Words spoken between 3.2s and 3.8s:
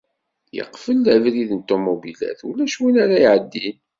iɛeddin.